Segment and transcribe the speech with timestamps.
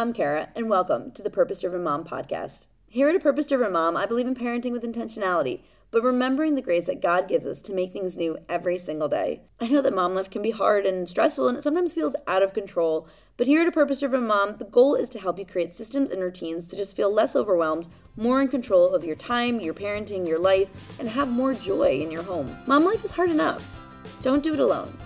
[0.00, 2.64] I'm Cara, and welcome to the Purpose Driven Mom podcast.
[2.88, 6.62] Here at A Purpose Driven Mom, I believe in parenting with intentionality, but remembering the
[6.62, 9.42] grace that God gives us to make things new every single day.
[9.60, 12.42] I know that mom life can be hard and stressful, and it sometimes feels out
[12.42, 15.44] of control, but here at A Purpose Driven Mom, the goal is to help you
[15.44, 17.86] create systems and routines to just feel less overwhelmed,
[18.16, 22.10] more in control of your time, your parenting, your life, and have more joy in
[22.10, 22.56] your home.
[22.64, 23.78] Mom life is hard enough.
[24.22, 24.96] Don't do it alone.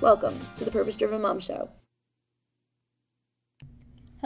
[0.00, 1.68] Welcome to the Purpose Driven Mom Show.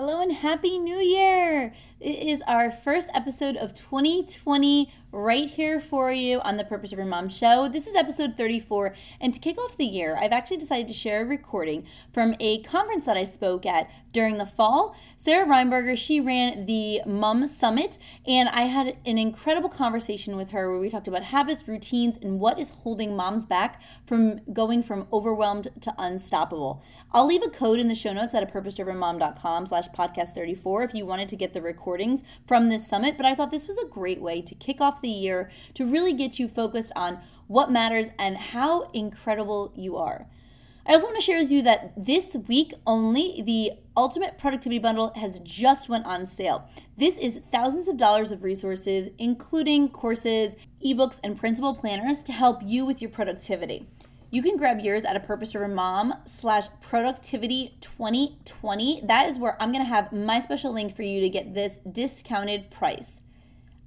[0.00, 1.74] Hello and Happy New Year!
[2.00, 7.08] It is our first episode of 2020 right here for you on the Purpose Driven
[7.08, 7.68] Mom show.
[7.68, 11.22] This is episode 34, and to kick off the year, I've actually decided to share
[11.22, 14.96] a recording from a conference that I spoke at during the fall.
[15.16, 20.70] Sarah Reinberger, she ran the Mom Summit, and I had an incredible conversation with her
[20.70, 25.06] where we talked about habits, routines, and what is holding moms back from going from
[25.12, 26.82] overwhelmed to unstoppable.
[27.12, 30.94] I'll leave a code in the show notes at a purposedrivenmom.com slash podcast 34 if
[30.94, 33.86] you wanted to get the recordings from this summit, but I thought this was a
[33.86, 38.10] great way to kick off the year to really get you focused on what matters
[38.16, 40.28] and how incredible you are.
[40.86, 45.12] I also want to share with you that this week only the Ultimate Productivity Bundle
[45.16, 46.68] has just went on sale.
[46.96, 52.60] This is thousands of dollars of resources including courses, ebooks and printable planners to help
[52.64, 53.88] you with your productivity.
[54.32, 59.00] You can grab yours at a purpose driven mom slash productivity 2020.
[59.02, 61.78] That is where I'm going to have my special link for you to get this
[61.78, 63.18] discounted price.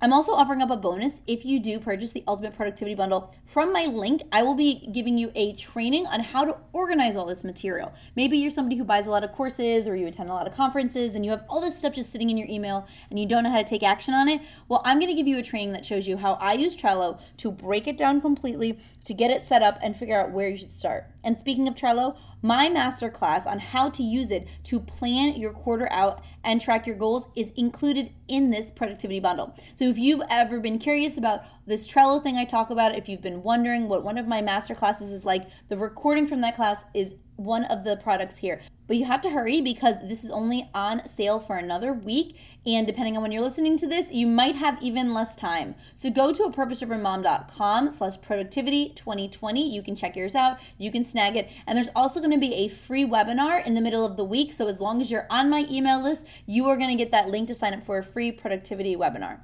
[0.04, 3.34] I'm also offering up a bonus if you do purchase the Ultimate Productivity Bundle.
[3.46, 7.26] From my link, I will be giving you a training on how to organize all
[7.26, 7.94] this material.
[8.14, 10.54] Maybe you're somebody who buys a lot of courses or you attend a lot of
[10.54, 13.44] conferences and you have all this stuff just sitting in your email and you don't
[13.44, 14.42] know how to take action on it.
[14.68, 17.22] Well, I'm going to give you a training that shows you how I use Trello
[17.38, 20.58] to break it down completely, to get it set up and figure out where you
[20.58, 21.13] should start.
[21.24, 25.88] And speaking of Trello, my masterclass on how to use it to plan your quarter
[25.92, 29.56] out and track your goals is included in this productivity bundle.
[29.76, 33.22] So if you've ever been curious about this Trello thing I talk about, if you've
[33.22, 36.84] been wondering what one of my master classes is like, the recording from that class
[36.94, 38.62] is one of the products here.
[38.88, 42.38] But you have to hurry because this is only on sale for another week.
[42.66, 45.76] And depending on when you're listening to this, you might have even less time.
[45.94, 49.74] So go to a purposedrivenmom.com slash productivity 2020.
[49.74, 50.60] You can check yours out.
[50.78, 51.50] You can snag it.
[51.66, 54.52] And there's also going to be a free webinar in the middle of the week.
[54.52, 57.30] So as long as you're on my email list, you are going to get that
[57.30, 59.40] link to sign up for a free productivity webinar.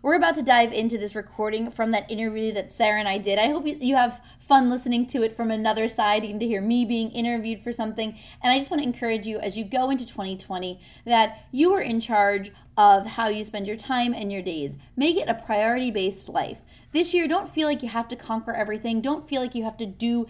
[0.00, 3.36] We're about to dive into this recording from that interview that Sarah and I did.
[3.36, 6.84] I hope you have fun listening to it from another side and to hear me
[6.84, 8.16] being interviewed for something.
[8.40, 11.80] And I just want to encourage you as you go into 2020 that you are
[11.80, 14.76] in charge of how you spend your time and your days.
[14.96, 16.58] Make it a priority based life.
[16.92, 19.76] This year, don't feel like you have to conquer everything, don't feel like you have
[19.78, 20.28] to do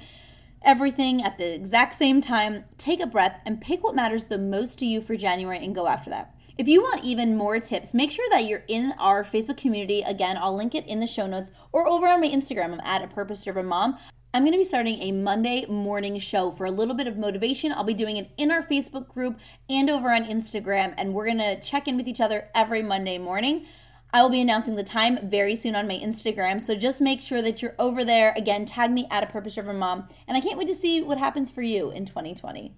[0.62, 2.64] everything at the exact same time.
[2.78, 5.86] Take a breath and pick what matters the most to you for January and go
[5.86, 6.34] after that.
[6.58, 10.02] If you want even more tips, make sure that you're in our Facebook community.
[10.02, 12.72] Again, I'll link it in the show notes or over on my Instagram.
[12.72, 13.96] I'm at a purpose driven mom.
[14.34, 17.70] I'm going to be starting a Monday morning show for a little bit of motivation.
[17.70, 19.38] I'll be doing it in our Facebook group
[19.70, 23.18] and over on Instagram, and we're going to check in with each other every Monday
[23.18, 23.66] morning.
[24.12, 27.40] I will be announcing the time very soon on my Instagram, so just make sure
[27.40, 28.34] that you're over there.
[28.36, 31.18] Again, tag me at a purpose driven mom, and I can't wait to see what
[31.18, 32.74] happens for you in 2020.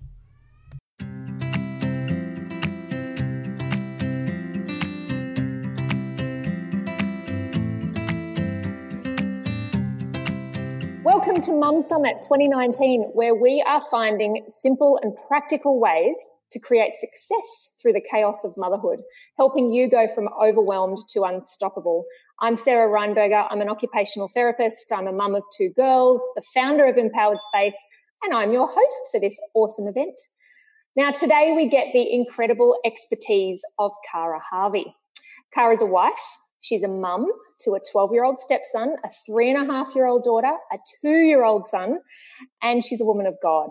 [11.12, 16.94] Welcome to Mum Summit 2019, where we are finding simple and practical ways to create
[16.94, 19.00] success through the chaos of motherhood,
[19.37, 22.04] helping you go from overwhelmed to unstoppable.
[22.41, 23.44] I'm Sarah Reinberger.
[23.50, 24.93] I'm an occupational therapist.
[24.93, 27.84] I'm a mum of two girls, the founder of Empowered Space,
[28.22, 30.15] and I'm your host for this awesome event.
[30.94, 34.94] Now, today we get the incredible expertise of Cara Harvey.
[35.53, 37.26] Cara's a wife, She's a mum
[37.60, 40.78] to a 12 year old stepson, a three and a half year old daughter, a
[41.00, 42.00] two year old son,
[42.62, 43.71] and she's a woman of God.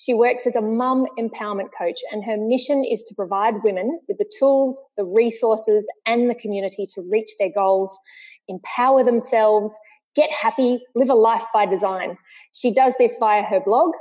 [0.00, 4.16] She works as a mum empowerment coach, and her mission is to provide women with
[4.16, 7.98] the tools, the resources, and the community to reach their goals,
[8.48, 9.78] empower themselves,
[10.16, 12.16] get happy, live a life by design.
[12.52, 13.92] She does this via her blog,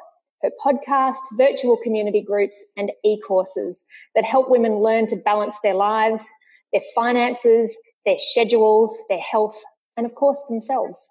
[0.42, 5.76] her podcast, virtual community groups, and e courses that help women learn to balance their
[5.76, 6.30] lives,
[6.72, 7.78] their finances,
[8.10, 9.62] their schedules, their health,
[9.96, 11.08] and of course themselves.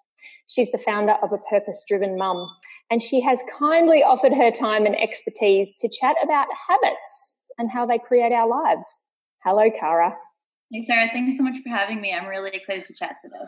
[0.49, 2.49] She's the founder of a purpose driven mum,
[2.91, 7.87] and she has kindly offered her time and expertise to chat about habits and how
[7.87, 9.01] they create our lives.
[9.45, 10.17] Hello, Cara.
[10.73, 11.09] Hey, Sarah.
[11.13, 12.13] Thanks so much for having me.
[12.13, 13.45] I'm really excited to chat today.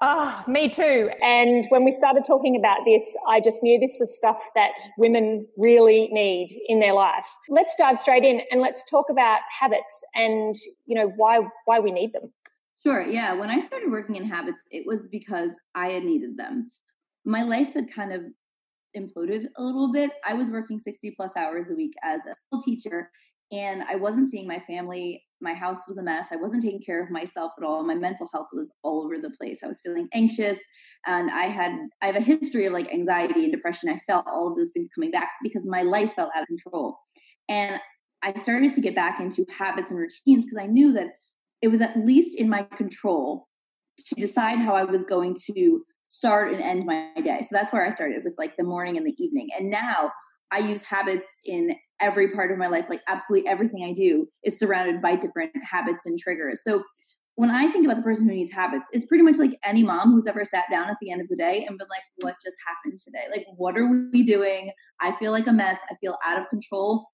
[0.00, 1.10] Ah, oh, me too.
[1.22, 5.46] And when we started talking about this, I just knew this was stuff that women
[5.56, 7.26] really need in their life.
[7.48, 10.54] Let's dive straight in and let's talk about habits and,
[10.86, 12.32] you know, why why we need them.
[12.86, 13.02] Sure.
[13.02, 13.34] Yeah.
[13.34, 16.70] When I started working in habits, it was because I had needed them.
[17.24, 18.22] My life had kind of
[18.96, 20.12] imploded a little bit.
[20.26, 23.10] I was working 60 plus hours a week as a school teacher
[23.52, 25.24] and I wasn't seeing my family.
[25.40, 26.28] My house was a mess.
[26.32, 27.84] I wasn't taking care of myself at all.
[27.84, 29.62] My mental health was all over the place.
[29.62, 30.62] I was feeling anxious
[31.06, 31.72] and I had
[32.02, 33.90] I have a history of like anxiety and depression.
[33.90, 36.98] I felt all of those things coming back because my life felt out of control.
[37.48, 37.80] And
[38.22, 41.08] I started to get back into habits and routines because I knew that
[41.64, 43.48] it was at least in my control
[43.96, 47.38] to decide how I was going to start and end my day.
[47.40, 49.48] So that's where I started with like the morning and the evening.
[49.56, 50.10] And now
[50.52, 52.90] I use habits in every part of my life.
[52.90, 56.62] Like absolutely everything I do is surrounded by different habits and triggers.
[56.62, 56.82] So
[57.36, 60.12] when I think about the person who needs habits, it's pretty much like any mom
[60.12, 62.58] who's ever sat down at the end of the day and been like, what just
[62.68, 63.24] happened today?
[63.34, 64.70] Like, what are we doing?
[65.00, 65.80] I feel like a mess.
[65.90, 67.06] I feel out of control.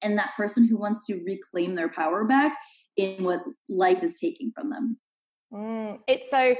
[0.00, 2.56] And that person who wants to reclaim their power back
[2.96, 4.98] in what life is taking from them.
[5.52, 6.54] Mm, it's so,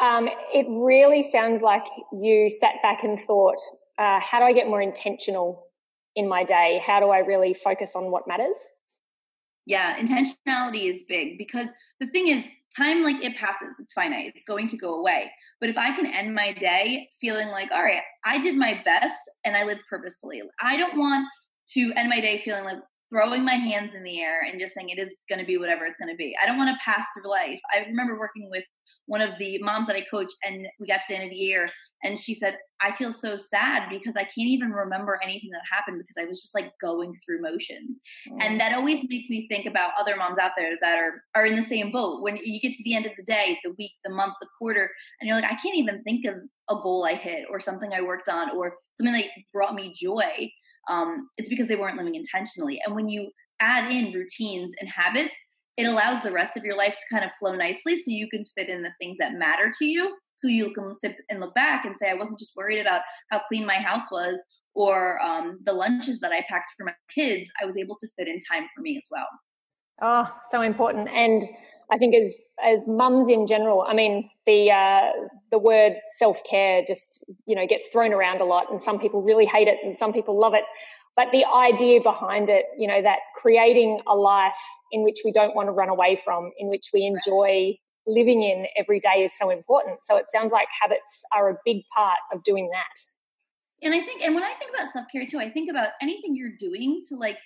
[0.00, 3.58] um, it really sounds like you sat back and thought,
[3.98, 5.66] uh, how do I get more intentional
[6.14, 6.82] in my day?
[6.84, 8.68] How do I really focus on what matters?
[9.66, 11.68] Yeah, intentionality is big because
[11.98, 12.46] the thing is,
[12.76, 15.30] time like it passes, it's finite, it's going to go away.
[15.60, 19.18] But if I can end my day feeling like, all right, I did my best
[19.44, 21.26] and I lived purposefully, I don't want
[21.74, 22.78] to end my day feeling like
[23.10, 25.84] throwing my hands in the air and just saying it is going to be whatever
[25.84, 26.34] it's going to be.
[26.42, 27.60] I don't want to pass through life.
[27.72, 28.64] I remember working with
[29.06, 31.36] one of the moms that I coach, and we got to the end of the
[31.36, 31.70] year,
[32.04, 35.98] and she said, I feel so sad because I can't even remember anything that happened
[35.98, 38.00] because I was just like going through motions.
[38.30, 38.36] Mm.
[38.40, 41.56] And that always makes me think about other moms out there that are are in
[41.56, 42.22] the same boat.
[42.22, 44.90] When you get to the end of the day, the week, the month, the quarter,
[45.20, 46.34] and you're like, I can't even think of
[46.68, 50.50] a goal I hit or something I worked on or something that brought me joy.
[50.88, 52.80] Um, it's because they weren't living intentionally.
[52.84, 53.30] And when you
[53.60, 55.36] add in routines and habits,
[55.76, 58.44] it allows the rest of your life to kind of flow nicely so you can
[58.56, 60.16] fit in the things that matter to you.
[60.36, 63.40] So you can sit and look back and say i wasn't just worried about how
[63.40, 64.40] clean my house was
[64.74, 67.50] or um, the lunches that i packed for my kids.
[67.60, 69.26] I was able to fit in time for me as well
[70.02, 71.42] oh so important and
[71.90, 75.10] i think as as mums in general i mean the uh,
[75.50, 79.46] the word self-care just you know gets thrown around a lot and some people really
[79.46, 80.64] hate it and some people love it
[81.16, 84.52] but the idea behind it, you know, that creating a life
[84.92, 88.66] in which we don't want to run away from, in which we enjoy living in
[88.76, 90.04] every day is so important.
[90.04, 93.00] So it sounds like habits are a big part of doing that.
[93.82, 96.36] And I think, and when I think about self care too, I think about anything
[96.36, 97.38] you're doing to like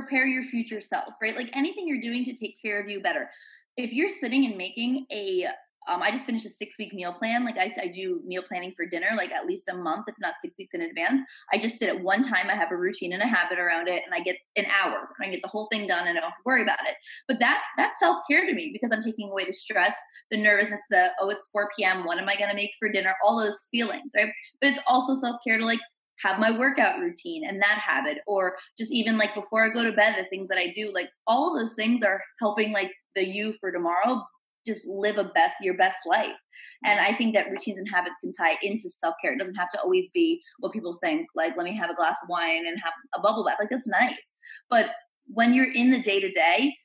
[0.00, 1.36] prepare your future self, right?
[1.36, 3.30] Like anything you're doing to take care of you better.
[3.76, 5.46] If you're sitting and making a
[5.88, 7.44] um, I just finished a six week meal plan.
[7.44, 10.34] Like I, I do meal planning for dinner, like at least a month, if not
[10.40, 11.22] six weeks in advance.
[11.52, 12.48] I just sit at one time.
[12.48, 15.28] I have a routine and a habit around it, and I get an hour and
[15.28, 16.96] I get the whole thing done, and I don't worry about it.
[17.28, 19.96] But that's that's self care to me because I'm taking away the stress,
[20.30, 22.04] the nervousness, the oh it's 4 p.m.
[22.04, 23.14] What am I going to make for dinner?
[23.24, 24.32] All those feelings, right?
[24.60, 25.80] But it's also self care to like
[26.22, 29.92] have my workout routine and that habit or just even like before i go to
[29.92, 33.54] bed the things that i do like all those things are helping like the you
[33.60, 34.22] for tomorrow
[34.66, 36.36] just live a best your best life.
[36.84, 39.32] And i think that routines and habits can tie into self-care.
[39.32, 42.18] It doesn't have to always be what people think like let me have a glass
[42.22, 43.56] of wine and have a bubble bath.
[43.60, 44.38] Like that's nice.
[44.68, 44.90] But
[45.28, 46.76] when you're in the day to day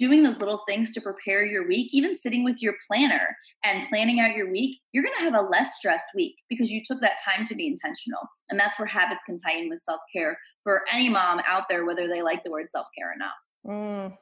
[0.00, 4.18] doing those little things to prepare your week even sitting with your planner and planning
[4.18, 7.18] out your week you're going to have a less stressed week because you took that
[7.24, 11.08] time to be intentional and that's where habits can tie in with self-care for any
[11.08, 13.34] mom out there whether they like the word self-care or not
[13.66, 14.16] Mm.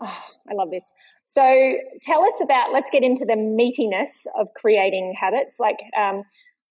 [0.00, 0.92] Oh, I love this.
[1.26, 5.58] So tell us about, let's get into the meatiness of creating habits.
[5.58, 6.22] Like, um,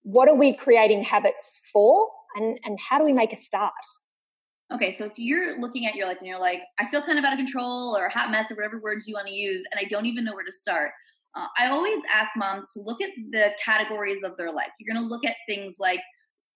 [0.03, 2.07] what are we creating habits for?
[2.35, 3.73] And, and how do we make a start?
[4.73, 7.25] Okay, so if you're looking at your life and you're like, I feel kind of
[7.25, 9.79] out of control or a hot mess or whatever words you want to use, and
[9.79, 10.91] I don't even know where to start,
[11.35, 14.69] uh, I always ask moms to look at the categories of their life.
[14.79, 16.01] You're going to look at things like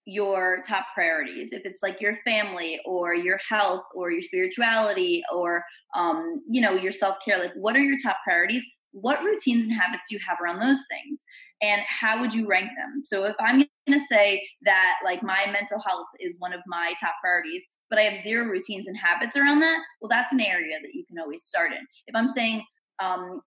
[0.06, 1.52] your top priorities.
[1.52, 5.64] If it's like your family or your health or your spirituality or
[5.96, 8.66] um, you know your self-care like what are your top priorities?
[8.92, 11.22] What routines and habits do you have around those things?
[11.62, 13.02] And how would you rank them?
[13.04, 16.94] So if i'm going to say that like my mental health is one of my
[17.02, 20.80] top priorities but i have zero routines and habits around that well that's an area
[20.82, 22.62] that you can always start in if i'm saying
[23.00, 23.42] um,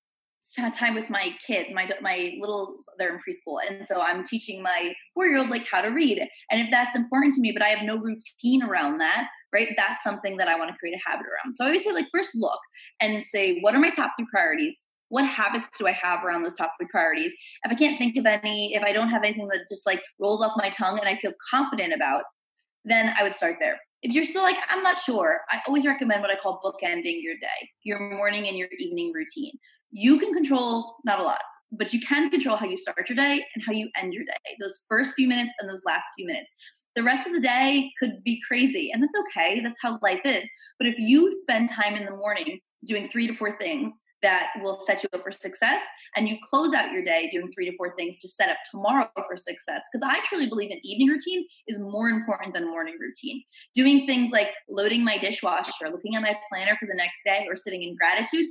[0.73, 4.95] time with my kids my my little they're in preschool and so i'm teaching my
[5.15, 6.19] four year old like how to read
[6.51, 10.03] and if that's important to me but i have no routine around that right that's
[10.03, 12.31] something that i want to create a habit around so i always say like first
[12.35, 12.59] look
[13.01, 16.55] and say what are my top three priorities what habits do I have around those
[16.55, 17.35] top three priorities?
[17.65, 20.43] If I can't think of any, if I don't have anything that just like rolls
[20.43, 22.23] off my tongue and I feel confident about,
[22.85, 23.79] then I would start there.
[24.03, 27.35] If you're still like, I'm not sure, I always recommend what I call bookending your
[27.35, 29.53] day, your morning and your evening routine.
[29.91, 31.41] You can control not a lot,
[31.73, 34.57] but you can control how you start your day and how you end your day.
[34.61, 36.55] Those first few minutes and those last few minutes.
[36.97, 39.61] The rest of the day could be crazy, and that's okay.
[39.61, 40.51] That's how life is.
[40.79, 44.79] But if you spend time in the morning doing three to four things that will
[44.81, 45.83] set you up for success,
[46.17, 49.09] and you close out your day doing three to four things to set up tomorrow
[49.27, 52.97] for success, because I truly believe an evening routine is more important than a morning
[53.01, 53.43] routine.
[53.75, 57.57] Doing things like loading my dishwasher, looking at my planner for the next day, or
[57.57, 58.47] sitting in gratitude,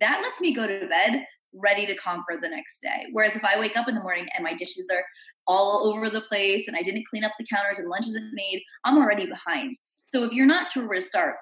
[0.00, 1.24] that lets me go to bed
[1.54, 3.06] ready to conquer the next day.
[3.12, 5.04] Whereas if I wake up in the morning and my dishes are
[5.46, 8.62] all over the place and I didn't clean up the counters and lunch isn't made,
[8.84, 9.76] I'm already behind.
[10.04, 11.36] So if you're not sure where to start,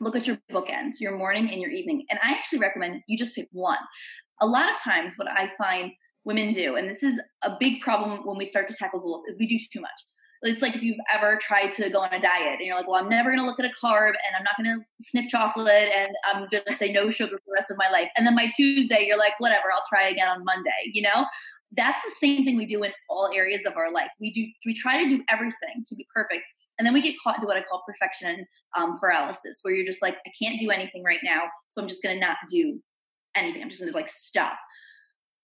[0.00, 2.04] look at your bookends, your morning and your evening.
[2.10, 3.78] And I actually recommend you just pick one.
[4.40, 5.92] A lot of times, what I find
[6.24, 9.38] women do, and this is a big problem when we start to tackle goals, is
[9.38, 9.90] we do too much.
[10.42, 13.02] It's like if you've ever tried to go on a diet and you're like, well,
[13.02, 15.90] I'm never going to look at a carb and I'm not going to sniff chocolate
[15.96, 18.08] and I'm going to say no sugar for the rest of my life.
[18.16, 21.26] And then by Tuesday, you're like, whatever, I'll try again on Monday, you know?
[21.76, 24.08] That's the same thing we do in all areas of our life.
[24.20, 26.46] We do, we try to do everything to be perfect.
[26.78, 30.00] And then we get caught into what I call perfection um, paralysis, where you're just
[30.00, 31.42] like, I can't do anything right now.
[31.68, 32.80] So I'm just going to not do
[33.36, 33.62] anything.
[33.62, 34.56] I'm just going to like stop.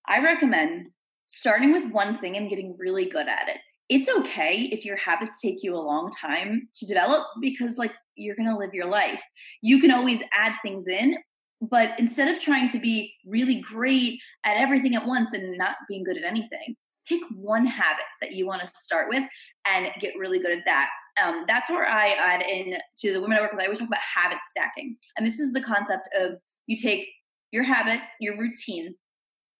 [0.06, 0.86] I recommend
[1.26, 5.40] starting with one thing and getting really good at it it's okay if your habits
[5.40, 9.20] take you a long time to develop because like you're going to live your life.
[9.60, 11.16] You can always add things in
[11.60, 16.04] but instead of trying to be really great at everything at once and not being
[16.04, 16.76] good at anything
[17.06, 19.22] pick one habit that you want to start with
[19.66, 20.88] and get really good at that.
[21.22, 23.86] Um, that's where i add in to the women i work with i always talk
[23.86, 26.32] about habit stacking and this is the concept of
[26.66, 27.06] you take
[27.52, 28.96] your habit your routine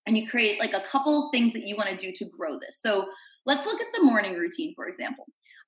[0.07, 2.81] and you create like a couple things that you want to do to grow this.
[2.81, 3.07] So
[3.47, 5.27] Let's look at the morning routine, for example.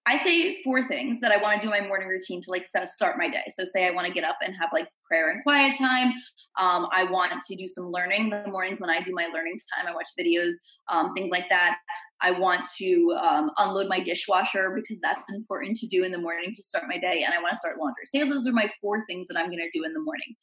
[0.09, 3.19] I say four things that I want to do my morning routine to like start
[3.19, 3.43] my day.
[3.49, 6.13] So, say I want to get up and have like prayer and quiet time.
[6.59, 8.25] Um, I want to do some learning.
[8.25, 10.55] In the mornings when I do my learning time, I watch videos,
[10.89, 11.79] um, things like that.
[12.23, 16.51] I want to um, unload my dishwasher because that's important to do in the morning
[16.55, 17.25] to start my day.
[17.25, 18.07] And I want to start laundry.
[18.07, 20.35] Say those are my four things that I'm going to do in the morning.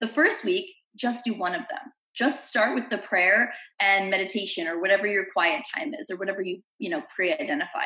[0.00, 4.66] The first week, just do one of them just start with the prayer and meditation
[4.66, 7.84] or whatever your quiet time is or whatever you you know pre-identify.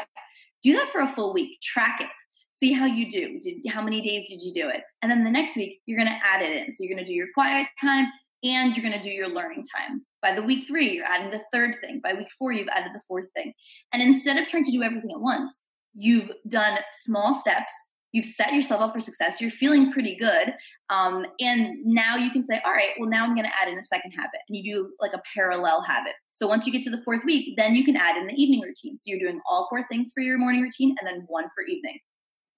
[0.63, 1.61] Do that for a full week.
[1.61, 2.09] Track it.
[2.51, 3.39] See how you do.
[3.41, 4.83] Did, how many days did you do it?
[5.03, 6.73] And then the next week you're going to add it in.
[6.73, 8.07] So you're going to do your quiet time
[8.45, 10.05] and you're going to do your learning time.
[10.21, 12.01] By the week three you're adding the third thing.
[12.03, 13.53] By week four you've added the fourth thing.
[13.93, 17.73] And instead of trying to do everything at once you've done small steps
[18.13, 20.55] you've set yourself up for success you're feeling pretty good
[20.91, 23.79] um, and now you can say all right well now i'm going to add in
[23.79, 26.13] a second habit and you do like a parallel habit.
[26.33, 28.61] So once you get to the fourth week then you can add in the evening
[28.61, 28.99] routine.
[28.99, 31.99] So you're doing all four things for your morning routine and then one for evening.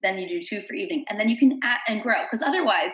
[0.03, 2.91] Then you do two for evening and then you can add and grow because otherwise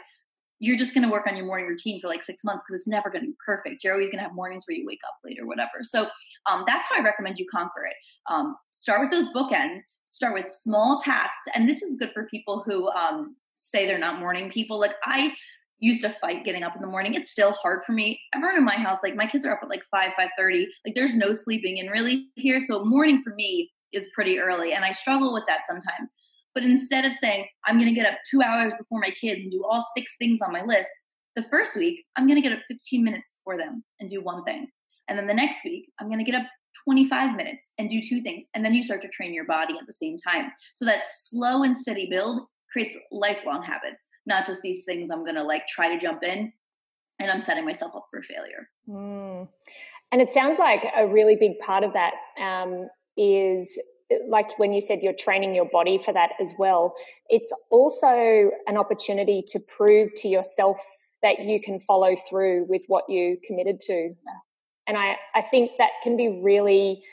[0.62, 2.88] you're just going to work on your morning routine for like six months because it's
[2.88, 3.84] never going to be perfect.
[3.84, 5.82] You're always going to have mornings where you wake up late or whatever.
[5.82, 6.06] So
[6.46, 7.96] um, that's how I recommend you conquer it.
[8.32, 11.48] Um, start with those bookends, start with small tasks.
[11.56, 14.80] And this is good for people who um, say they're not morning people.
[14.80, 15.34] Like I
[15.80, 17.16] used to fight getting up in the morning.
[17.16, 18.22] It's still hard for me.
[18.36, 20.68] Everyone in my house, like my kids are up at like 5, 5.30.
[20.86, 22.60] Like there's no sleeping in really here.
[22.60, 24.74] So morning for me is pretty early.
[24.74, 26.14] And I struggle with that sometimes.
[26.54, 29.52] But instead of saying, I'm going to get up two hours before my kids and
[29.52, 30.90] do all six things on my list,
[31.36, 34.44] the first week, I'm going to get up 15 minutes before them and do one
[34.44, 34.68] thing.
[35.08, 36.48] And then the next week, I'm going to get up
[36.86, 38.44] 25 minutes and do two things.
[38.54, 40.52] And then you start to train your body at the same time.
[40.74, 42.42] So that slow and steady build
[42.72, 46.52] creates lifelong habits, not just these things I'm going to like try to jump in
[47.20, 48.70] and I'm setting myself up for failure.
[48.90, 49.48] Mm.
[50.12, 53.80] And it sounds like a really big part of that um, is
[54.28, 56.94] like when you said you're training your body for that as well,
[57.30, 60.82] it's also an opportunity to prove to yourself
[61.22, 64.14] that you can follow through with what you committed to.
[64.88, 67.04] And I, I think that can be really,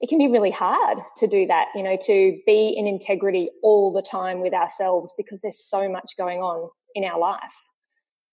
[0.00, 3.92] it can be really hard to do that, you know, to be in integrity all
[3.92, 7.62] the time with ourselves because there's so much going on in our life.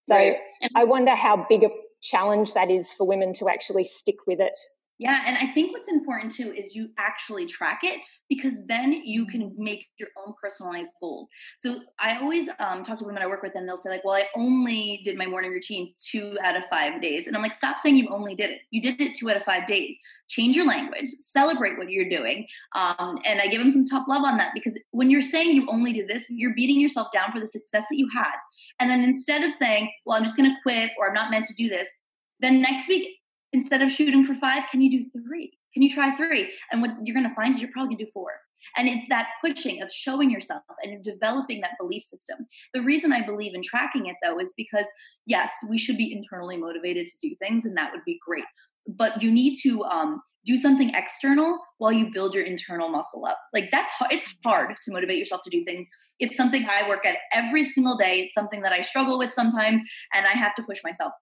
[0.08, 0.38] So right.
[0.75, 1.70] I wonder how big a
[2.01, 4.60] challenge that is for women to actually stick with it
[5.00, 9.26] yeah, and I think what's important too is you actually track it because then you
[9.26, 9.64] can mm-hmm.
[9.64, 11.30] make your own personalized goals.
[11.58, 14.16] So I always um, talk to women I work with, and they'll say like, "Well,
[14.16, 17.80] I only did my morning routine two out of five days," and I'm like, "Stop
[17.80, 18.60] saying you only did it.
[18.70, 19.98] You did it two out of five days.
[20.30, 21.10] Change your language.
[21.18, 22.46] Celebrate what you're doing."
[22.76, 25.68] Um, and I give them some tough love on that because when you're saying you
[25.70, 28.36] only did this, you're beating yourself down for the success that you had.
[28.80, 31.46] And then instead of saying, "Well, I'm just going to quit," or "I'm not meant
[31.46, 32.00] to do this,"
[32.44, 33.08] Then next week,
[33.53, 35.51] instead of shooting for five, can you do three?
[35.74, 36.51] Can you try three?
[36.72, 38.31] And what you're going to find is you're probably going to do four.
[38.77, 42.48] And it's that pushing of showing yourself and developing that belief system.
[42.74, 44.86] The reason I believe in tracking it though is because,
[45.25, 48.45] yes, we should be internally motivated to do things, and that would be great.
[48.88, 53.38] But you need to um, do something external while you build your internal muscle up.
[53.53, 55.88] Like that's it's hard to motivate yourself to do things.
[56.19, 58.19] It's something I work at every single day.
[58.19, 59.81] It's something that I struggle with sometimes,
[60.13, 61.13] and I have to push myself.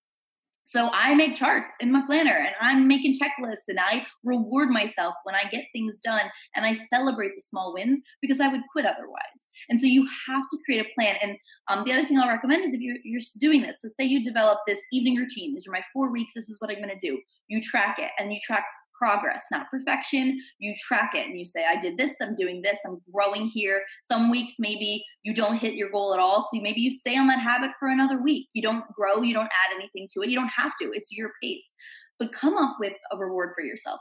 [0.64, 5.16] So I make charts in my planner and I'm making checklists and I reward myself
[5.24, 8.86] when I get things done and I celebrate the small wins because I would quit
[8.86, 9.46] otherwise.
[9.70, 11.16] And so you have to create a plan.
[11.22, 11.38] And
[11.70, 14.24] um, the other thing I'll recommend is if you're, you're doing this, so say you
[14.24, 17.08] develop this evening routine, these are my four weeks, this is what I'm going to
[17.08, 17.20] do.
[17.48, 18.66] You track it and you track
[19.02, 20.40] progress, not perfection.
[20.60, 23.82] You track it and you say, I did this, I'm doing this, I'm growing here.
[24.04, 26.44] Some weeks maybe you don't hit your goal at all.
[26.44, 28.48] So maybe you stay on that habit for another week.
[28.54, 30.30] You don't grow, you don't add anything to it.
[30.30, 31.74] You don't have to, it's your pace.
[32.20, 34.00] But come up with a reward for yourself.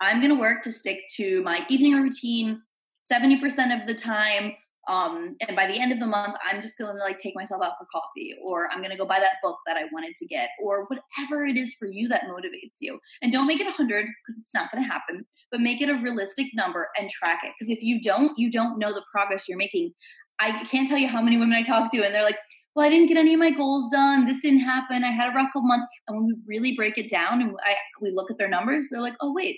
[0.00, 2.62] I'm going to work to stick to my evening routine
[3.10, 4.54] 70% of the time
[4.88, 7.72] um, and by the end of the month i'm just gonna like take myself out
[7.78, 10.86] for coffee or i'm gonna go buy that book that i wanted to get or
[10.86, 14.54] whatever it is for you that motivates you and don't make it 100 because it's
[14.54, 18.00] not gonna happen but make it a realistic number and track it because if you
[18.00, 19.92] don't you don't know the progress you're making
[20.38, 22.38] i can't tell you how many women i talk to and they're like
[22.76, 24.26] well, I didn't get any of my goals done.
[24.26, 25.02] This didn't happen.
[25.02, 25.86] I had a rough couple months.
[26.06, 29.00] And when we really break it down and I, we look at their numbers, they're
[29.00, 29.56] like, oh, wait,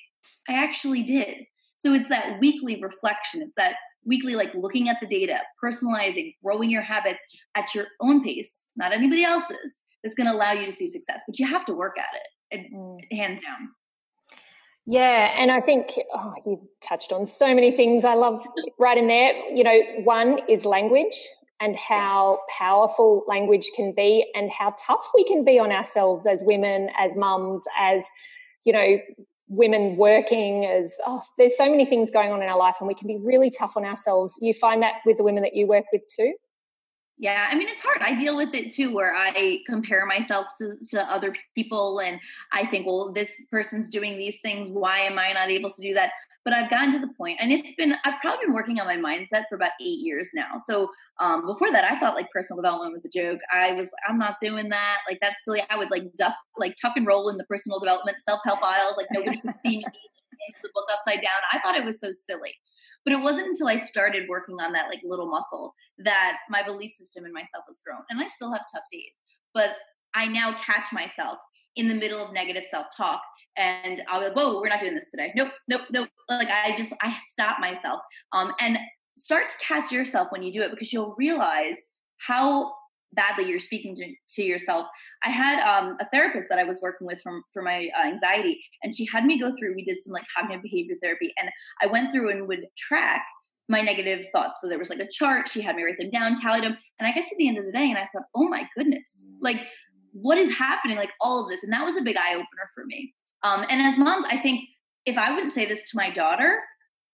[0.48, 1.38] I actually did.
[1.78, 3.42] So it's that weekly reflection.
[3.42, 7.24] It's that weekly, like looking at the data, personalizing, growing your habits
[7.54, 11.22] at your own pace, not anybody else's, that's going to allow you to see success.
[11.26, 12.08] But you have to work at
[12.50, 12.98] it, mm.
[13.12, 13.70] hands down.
[14.90, 18.40] Yeah, and I think oh, you touched on so many things I love
[18.78, 19.34] right in there.
[19.54, 21.28] You know, one is language
[21.60, 26.42] and how powerful language can be and how tough we can be on ourselves as
[26.42, 28.08] women, as mums, as,
[28.64, 28.98] you know,
[29.48, 32.94] women working as oh there's so many things going on in our life and we
[32.94, 35.86] can be really tough on ourselves you find that with the women that you work
[35.92, 36.34] with too
[37.20, 37.98] yeah, I mean, it's hard.
[38.00, 42.20] I deal with it too, where I compare myself to, to other people and
[42.52, 44.68] I think, well, this person's doing these things.
[44.68, 46.12] Why am I not able to do that?
[46.48, 48.96] But I've gotten to the point, and it's been, I've probably been working on my
[48.96, 50.52] mindset for about eight years now.
[50.56, 53.40] So um, before that, I thought like personal development was a joke.
[53.52, 54.96] I was, I'm not doing that.
[55.06, 55.60] Like, that's silly.
[55.68, 58.94] I would like duck, like tuck and roll in the personal development self help aisles.
[58.96, 59.84] Like, nobody could see me
[60.62, 61.36] the book upside down.
[61.52, 62.54] I thought it was so silly.
[63.04, 66.92] But it wasn't until I started working on that like little muscle that my belief
[66.92, 68.00] system in myself has grown.
[68.08, 69.12] And I still have tough days.
[69.52, 69.72] But
[70.14, 71.36] I now catch myself
[71.76, 73.20] in the middle of negative self-talk
[73.58, 75.32] and I'll be like, whoa, we're not doing this today.
[75.36, 76.08] Nope, nope, nope.
[76.28, 78.00] Like I just I stop myself.
[78.32, 78.78] Um and
[79.16, 81.76] start to catch yourself when you do it because you'll realize
[82.18, 82.72] how
[83.12, 84.86] badly you're speaking to, to yourself.
[85.24, 88.60] I had um, a therapist that I was working with from for my uh, anxiety,
[88.82, 89.74] and she had me go through.
[89.74, 93.24] We did some like cognitive behavior therapy, and I went through and would track
[93.68, 94.60] my negative thoughts.
[94.60, 95.48] So there was like a chart.
[95.48, 97.64] She had me write them down, tally them, and I got to the end of
[97.64, 99.66] the day, and I thought, oh my goodness, like
[100.12, 100.96] what is happening?
[100.96, 103.14] Like all of this, and that was a big eye opener for me.
[103.42, 104.68] Um, and as moms, I think
[105.06, 106.60] if I wouldn't say this to my daughter,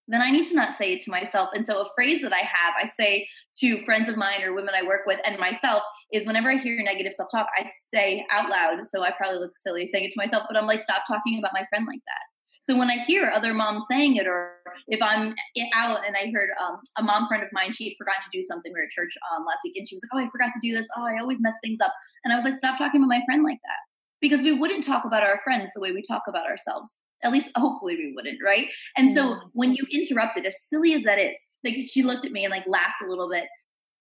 [0.09, 1.51] then I need to not say it to myself.
[1.55, 3.27] And so, a phrase that I have, I say
[3.61, 5.83] to friends of mine or women I work with and myself
[6.13, 8.87] is whenever I hear negative self talk, I say out loud.
[8.87, 11.53] So, I probably look silly saying it to myself, but I'm like, stop talking about
[11.55, 12.25] my friend like that.
[12.63, 14.57] So, when I hear other moms saying it, or
[14.89, 15.35] if I'm
[15.75, 18.73] out and I heard um, a mom friend of mine, she forgot to do something.
[18.73, 20.61] We were at church um, last week and she was like, Oh, I forgot to
[20.61, 20.89] do this.
[20.99, 21.93] Oh, I always mess things up.
[22.25, 23.94] And I was like, Stop talking about my friend like that.
[24.25, 26.99] Because we wouldn't talk about our friends the way we talk about ourselves.
[27.23, 28.69] At least hopefully we wouldn't right?
[28.97, 29.49] And so mm-hmm.
[29.53, 32.67] when you interrupted as silly as that is like she looked at me and like
[32.67, 33.47] laughed a little bit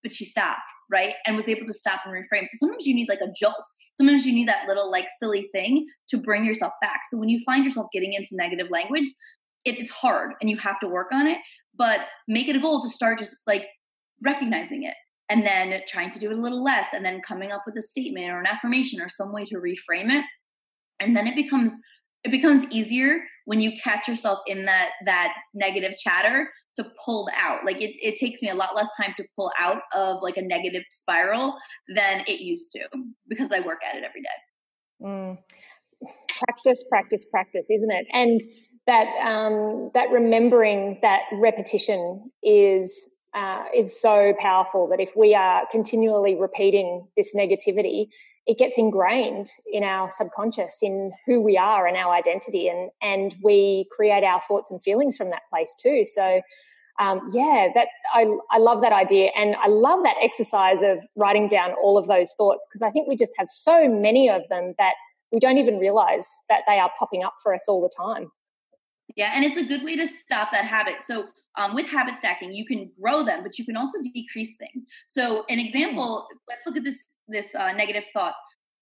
[0.01, 0.59] but she stopped
[0.91, 2.45] right and was able to stop and reframe.
[2.47, 3.63] So sometimes you need like a jolt.
[3.97, 7.01] Sometimes you need that little like silly thing to bring yourself back.
[7.09, 9.09] So when you find yourself getting into negative language
[9.65, 11.37] it, it's hard and you have to work on it
[11.75, 13.67] but make it a goal to start just like
[14.23, 14.95] recognizing it
[15.33, 17.81] and then trying to do it a little less and then coming up with a
[17.81, 20.23] statement or an affirmation or some way to reframe it.
[20.99, 21.75] And then it becomes
[22.23, 27.65] it becomes easier when you catch yourself in that that negative chatter to pull out.
[27.65, 30.41] Like it, it takes me a lot less time to pull out of like a
[30.43, 31.55] negative spiral
[31.95, 32.87] than it used to
[33.27, 35.03] because i work at it every day.
[35.03, 35.37] Mm.
[36.45, 38.05] practice practice practice isn't it?
[38.13, 38.39] And
[38.85, 45.63] that um, that remembering that repetition is uh, is so powerful that if we are
[45.71, 48.07] continually repeating this negativity
[48.45, 53.35] it gets ingrained in our subconscious in who we are and our identity and and
[53.43, 56.41] we create our thoughts and feelings from that place too so
[56.99, 61.47] um, yeah that I, I love that idea and i love that exercise of writing
[61.47, 64.73] down all of those thoughts because i think we just have so many of them
[64.77, 64.93] that
[65.33, 68.31] we don't even realize that they are popping up for us all the time.
[69.15, 71.01] Yeah, and it's a good way to stop that habit.
[71.01, 74.85] So, um, with habit stacking, you can grow them, but you can also decrease things.
[75.07, 78.33] So, an example, let's look at this this uh, negative thought.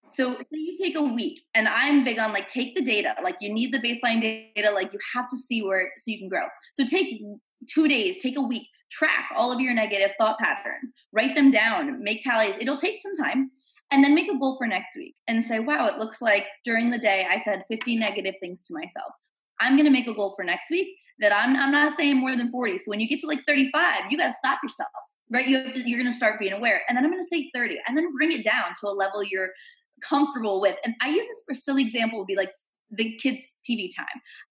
[0.09, 3.15] So, say you take a week, and I'm big on like take the data.
[3.23, 4.71] Like you need the baseline data.
[4.71, 6.47] Like you have to see where so you can grow.
[6.73, 7.21] So, take
[7.69, 12.03] two days, take a week, track all of your negative thought patterns, write them down,
[12.03, 12.55] make tallies.
[12.59, 13.51] It'll take some time.
[13.93, 16.91] And then make a goal for next week and say, wow, it looks like during
[16.91, 19.11] the day I said 50 negative things to myself.
[19.61, 22.35] I'm going to make a goal for next week that I'm, I'm not saying more
[22.35, 22.79] than 40.
[22.79, 24.89] So when you get to like 35, you got to stop yourself,
[25.29, 25.47] right?
[25.47, 26.81] You have to, you're going to start being aware.
[26.89, 29.23] And then I'm going to say 30 and then bring it down to a level
[29.23, 29.51] you're
[30.01, 30.77] comfortable with.
[30.83, 32.51] And I use this for silly example would be like
[32.89, 34.05] the kids TV time.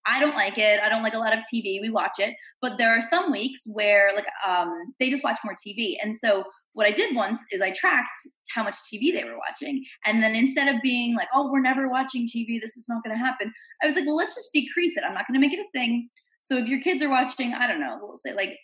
[0.07, 0.81] I don't like it.
[0.81, 1.81] I don't like a lot of TV.
[1.81, 5.55] We watch it, but there are some weeks where like um they just watch more
[5.55, 5.97] TV.
[6.03, 8.13] And so what I did once is I tracked
[8.55, 9.85] how much TV they were watching.
[10.07, 13.17] And then instead of being like, oh, we're never watching TV, this is not going
[13.17, 13.53] to happen,
[13.83, 15.05] I was like, well, let's just decrease it.
[15.05, 16.09] I'm not going to make it a thing.
[16.43, 18.57] So if your kids are watching, I don't know, we'll say like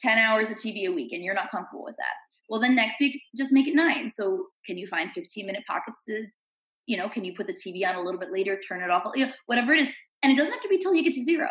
[0.00, 2.14] 10 hours of TV a week and you're not comfortable with that,
[2.48, 4.10] well, then next week, just make it nine.
[4.10, 6.26] So can you find 15 minute pockets to,
[6.86, 9.04] you know, can you put the TV on a little bit later, turn it off,
[9.14, 9.90] you know, whatever it is.
[10.22, 11.48] And it doesn't have to be till you get to zero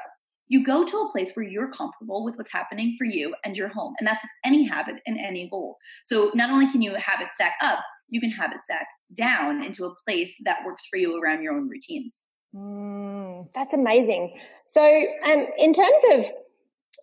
[0.47, 3.69] you go to a place where you're comfortable with what's happening for you and your
[3.69, 3.93] home.
[3.99, 5.77] And that's any habit and any goal.
[6.03, 9.93] So not only can you habit stack up, you can habit stack down into a
[10.07, 12.23] place that works for you around your own routines.
[12.55, 14.37] Mm, that's amazing.
[14.67, 14.83] So,
[15.25, 16.31] um, in terms of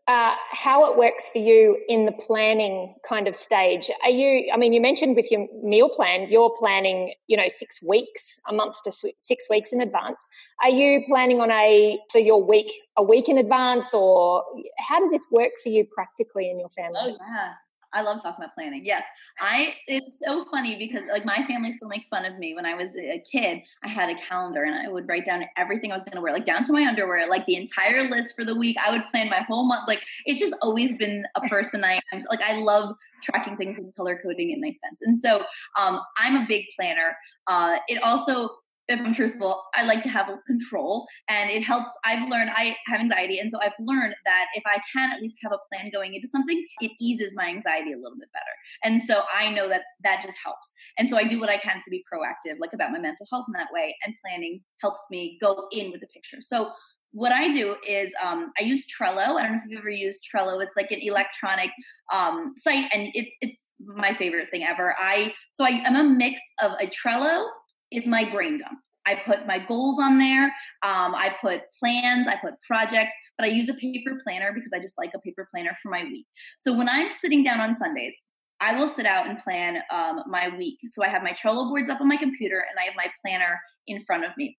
[0.08, 3.90] uh, how it works for you in the planning kind of stage.
[4.02, 7.80] Are you, I mean, you mentioned with your meal plan, you're planning, you know, six
[7.86, 10.26] weeks, a month to six weeks in advance.
[10.62, 14.42] Are you planning on a, for your week, a week in advance, or
[14.88, 16.98] how does this work for you practically in your family?
[16.98, 17.52] Oh, yeah.
[17.92, 18.84] I love talking about planning.
[18.84, 19.06] Yes.
[19.40, 22.54] I it's so funny because like my family still makes fun of me.
[22.54, 25.92] When I was a kid, I had a calendar and I would write down everything
[25.92, 28.54] I was gonna wear, like down to my underwear, like the entire list for the
[28.54, 28.76] week.
[28.84, 29.88] I would plan my whole month.
[29.88, 33.94] Like it's just always been a person I am like I love tracking things and
[33.94, 35.02] color coding in my sense.
[35.02, 35.42] And so
[35.78, 37.16] um, I'm a big planner.
[37.46, 38.50] Uh, it also
[38.90, 41.96] if I'm truthful, I like to have control and it helps.
[42.04, 43.38] I've learned I have anxiety.
[43.38, 46.26] And so I've learned that if I can at least have a plan going into
[46.26, 48.44] something, it eases my anxiety a little bit better.
[48.82, 50.72] And so I know that that just helps.
[50.98, 53.46] And so I do what I can to be proactive, like about my mental health
[53.48, 53.96] in that way.
[54.04, 56.38] And planning helps me go in with the picture.
[56.40, 56.72] So
[57.12, 59.36] what I do is um, I use Trello.
[59.36, 60.60] I don't know if you've ever used Trello.
[60.62, 61.70] It's like an electronic
[62.12, 64.94] um, site, and it's it's my favorite thing ever.
[64.98, 67.46] I so I, I'm a mix of a Trello
[67.90, 68.78] is my brain dump.
[69.06, 70.44] I put my goals on there.
[70.82, 74.78] Um, I put plans, I put projects, but I use a paper planner because I
[74.78, 76.26] just like a paper planner for my week.
[76.58, 78.16] So when I'm sitting down on Sundays,
[78.60, 80.78] I will sit out and plan um, my week.
[80.88, 83.58] So I have my Trello boards up on my computer and I have my planner
[83.86, 84.58] in front of me.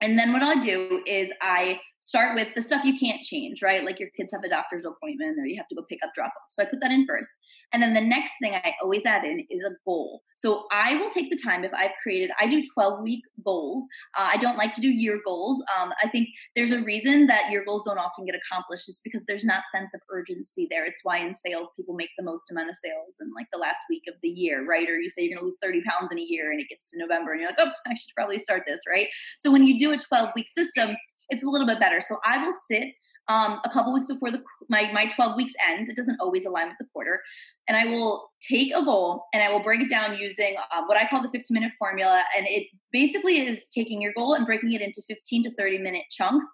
[0.00, 3.82] And then what I'll do is I start with the stuff you can't change, right?
[3.82, 6.26] Like your kids have a doctor's appointment or you have to go pick up drop
[6.36, 6.48] off.
[6.50, 7.30] So I put that in first.
[7.72, 10.22] And then the next thing I always add in is a goal.
[10.36, 13.88] So I will take the time if I've created, I do 12 week goals.
[14.18, 15.64] Uh, I don't like to do year goals.
[15.80, 19.24] Um, I think there's a reason that your goals don't often get accomplished is because
[19.24, 20.84] there's not sense of urgency there.
[20.84, 23.80] It's why in sales people make the most amount of sales in like the last
[23.88, 24.88] week of the year, right?
[24.90, 26.90] Or you say you're going to lose 30 pounds in a year and it gets
[26.90, 29.08] to November and you're like, oh, I should probably start this, right?
[29.38, 30.96] So when you do a 12 week system,
[31.28, 32.00] it's a little bit better.
[32.00, 32.94] So I will sit
[33.28, 35.88] um, a couple weeks before the my my 12 weeks ends.
[35.88, 37.22] It doesn't always align with the quarter,
[37.68, 40.96] and I will take a goal and I will break it down using um, what
[40.96, 44.72] I call the 15 minute formula, and it basically is taking your goal and breaking
[44.72, 46.46] it into 15 to 30 minute chunks.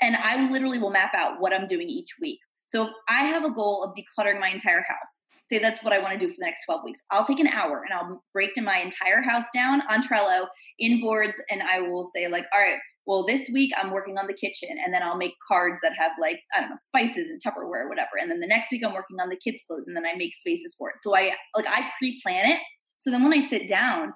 [0.00, 2.38] And I literally will map out what I'm doing each week.
[2.68, 5.24] So I have a goal of decluttering my entire house.
[5.50, 7.02] Say that's what I want to do for the next 12 weeks.
[7.10, 10.46] I'll take an hour and I'll break my entire house down on Trello
[10.78, 12.78] in boards and I will say like, all right,
[13.08, 16.12] well, this week I'm working on the kitchen and then I'll make cards that have
[16.20, 18.10] like, I don't know, spices and Tupperware or whatever.
[18.20, 20.34] And then the next week I'm working on the kids' clothes and then I make
[20.34, 20.96] spaces for it.
[21.00, 22.60] So I like I pre-plan it.
[22.98, 24.12] So then when I sit down,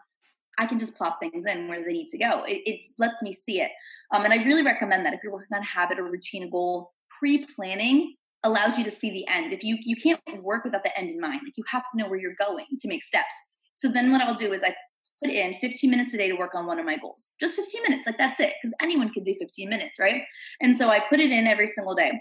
[0.59, 2.45] I can just plop things in where they need to go.
[2.45, 3.71] It, it lets me see it.
[4.15, 8.17] Um, and I really recommend that if you're working on habit or routine goal, pre-planning
[8.45, 9.55] allows you to see the end.
[9.55, 12.09] If you you can't work without the end in mind, like you have to know
[12.09, 13.33] where you're going to make steps.
[13.75, 14.75] So then what I'll do is I
[15.23, 17.35] put in 15 minutes a day to work on one of my goals.
[17.41, 20.23] Just 15 minutes, like that's it, because anyone can do 15 minutes, right?
[20.61, 22.21] And so I put it in every single day.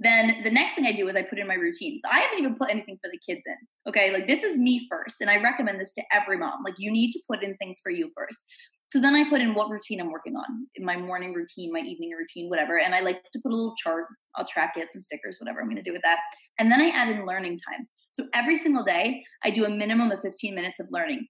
[0.00, 2.02] Then the next thing I do is I put in my routines.
[2.08, 3.56] I haven't even put anything for the kids in.
[3.88, 6.62] Okay, like this is me first, and I recommend this to every mom.
[6.64, 8.44] Like you need to put in things for you first.
[8.90, 12.10] So then I put in what routine I'm working on my morning routine, my evening
[12.18, 12.78] routine, whatever.
[12.78, 14.06] And I like to put a little chart.
[14.36, 16.20] I'll track it, some stickers, whatever I'm going to do with that.
[16.58, 17.86] And then I add in learning time.
[18.12, 21.26] So every single day, I do a minimum of 15 minutes of learning.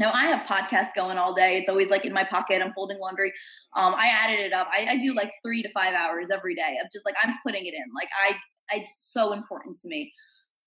[0.00, 1.58] Now I have podcasts going all day.
[1.58, 2.62] It's always like in my pocket.
[2.62, 3.32] I'm folding laundry.
[3.76, 4.66] Um, I added it up.
[4.72, 7.66] I, I do like three to five hours every day of just like I'm putting
[7.66, 7.84] it in.
[7.94, 10.10] Like I, it's so important to me.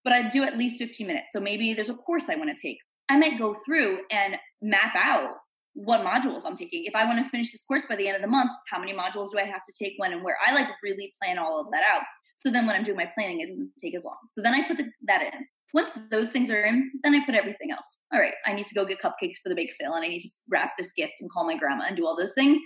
[0.04, 1.34] But I do at least 15 minutes.
[1.34, 2.78] So maybe there's a course I want to take.
[3.10, 5.32] I might go through and map out
[5.74, 6.86] what modules I'm taking.
[6.86, 8.94] If I want to finish this course by the end of the month, how many
[8.94, 10.38] modules do I have to take when and where?
[10.46, 12.04] I like really plan all of that out.
[12.38, 14.18] So then when I'm doing my planning, it doesn't take as long.
[14.30, 15.46] So then I put the, that in.
[15.74, 18.00] Once those things are in, then I put everything else.
[18.14, 20.20] All right, I need to go get cupcakes for the bake sale and I need
[20.20, 22.60] to wrap this gift and call my grandma and do all those things.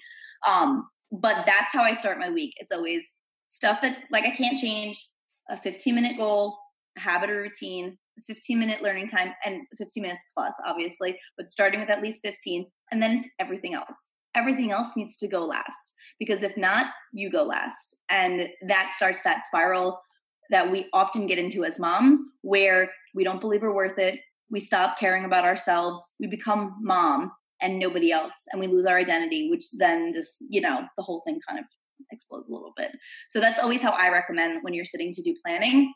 [0.48, 2.54] Um, but that's how I start my week.
[2.58, 3.14] It's always
[3.48, 5.08] stuff that like I can't change,
[5.50, 6.58] a 15 minute goal,
[6.98, 11.80] a habit or routine, 15 minute learning time, and 15 minutes plus, obviously, but starting
[11.80, 14.10] with at least 15, and then it's everything else.
[14.36, 17.96] Everything else needs to go last because if not, you go last.
[18.10, 20.00] And that starts that spiral
[20.50, 24.20] that we often get into as moms where we don't believe we're worth it.
[24.50, 26.16] We stop caring about ourselves.
[26.20, 27.32] We become mom
[27.62, 28.36] and nobody else.
[28.52, 31.66] And we lose our identity, which then just, you know, the whole thing kind of
[32.12, 32.92] explodes a little bit.
[33.30, 35.94] So that's always how I recommend when you're sitting to do planning.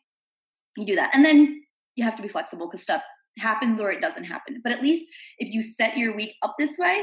[0.78, 1.16] You do that.
[1.16, 1.62] And then
[1.96, 3.04] you have to be flexible because stuff
[3.38, 4.62] happens or it doesn't happen.
[4.64, 7.02] But at least if you set your week up this way,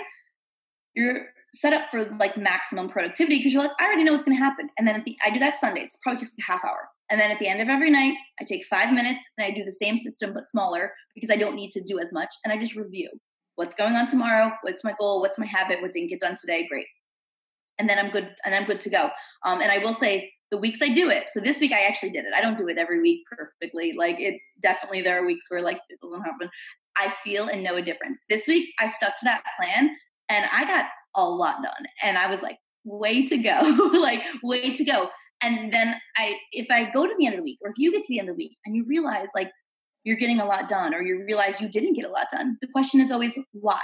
[0.94, 4.36] you're set up for like maximum productivity because you're like, I already know what's going
[4.36, 4.68] to happen.
[4.78, 6.88] And then the, I do that Sundays, probably just a half hour.
[7.10, 9.64] And then at the end of every night, I take five minutes and I do
[9.64, 12.34] the same system but smaller because I don't need to do as much.
[12.44, 13.08] And I just review
[13.56, 16.66] what's going on tomorrow, what's my goal, what's my habit, what didn't get done today,
[16.68, 16.86] great.
[17.78, 19.10] And then I'm good and I'm good to go.
[19.44, 21.26] Um, and I will say the weeks I do it.
[21.30, 22.32] So this week I actually did it.
[22.34, 23.92] I don't do it every week perfectly.
[23.92, 26.50] Like it definitely there are weeks where like it doesn't happen.
[26.96, 28.24] I feel and know a difference.
[28.28, 29.90] This week I stuck to that plan
[30.28, 31.86] and I got a lot done.
[32.02, 33.90] And I was like, way to go.
[34.00, 35.08] like way to go.
[35.42, 37.92] And then I if I go to the end of the week, or if you
[37.92, 39.50] get to the end of the week and you realize like
[40.04, 42.68] you're getting a lot done, or you realize you didn't get a lot done, the
[42.68, 43.82] question is always why?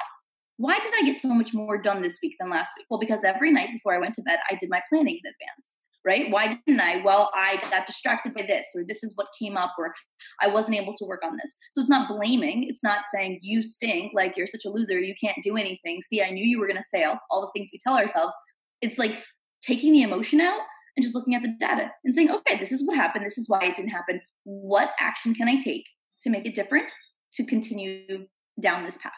[0.56, 2.86] Why did I get so much more done this week than last week?
[2.88, 5.73] Well, because every night before I went to bed, I did my planning in advance
[6.04, 6.30] right?
[6.30, 7.02] Why didn't I?
[7.02, 9.94] Well, I got distracted by this, or this is what came up, or
[10.40, 11.56] I wasn't able to work on this.
[11.72, 12.64] So it's not blaming.
[12.68, 16.00] It's not saying you stink, like you're such a loser, you can't do anything.
[16.02, 17.18] See, I knew you were going to fail.
[17.30, 18.34] All the things we tell ourselves.
[18.82, 19.22] It's like
[19.62, 20.60] taking the emotion out
[20.96, 23.24] and just looking at the data and saying, okay, this is what happened.
[23.24, 24.20] This is why it didn't happen.
[24.44, 25.84] What action can I take
[26.22, 26.92] to make it different
[27.34, 28.26] to continue
[28.60, 29.12] down this path?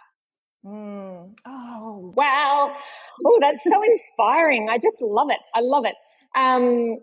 [0.67, 1.35] Mm.
[1.47, 2.75] Oh, wow.
[3.25, 4.69] Oh, that's so inspiring.
[4.71, 5.39] I just love it.
[5.55, 5.95] I love it.
[6.37, 6.99] Um,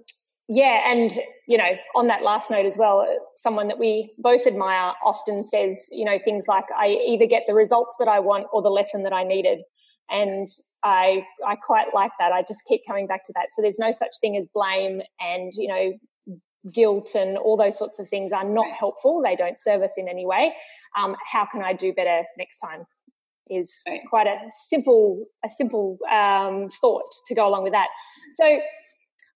[0.50, 1.10] yeah, and
[1.48, 5.88] you know, on that last note as well, someone that we both admire often says,
[5.94, 9.04] you know, things like, "I either get the results that I want or the lesson
[9.04, 9.64] that I needed,"
[10.10, 10.50] and
[10.84, 12.34] I I quite like that.
[12.34, 13.52] I just keep coming back to that.
[13.52, 15.94] So there's no such thing as blame, and you know,
[16.74, 19.22] guilt and all those sorts of things are not helpful.
[19.22, 20.54] They don't serve us in any way.
[20.98, 22.86] Um, how can I do better next time?
[23.50, 24.00] Is right.
[24.10, 27.90] quite a simple a simple um, thought to go along with that.
[28.34, 28.62] So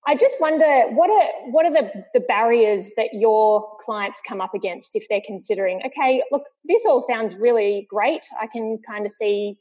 [0.08, 4.54] I just wonder what are what are the, the barriers that your clients come up
[4.54, 8.26] against if they're considering, okay, look, this all sounds really great.
[8.41, 9.58] I can kind of see,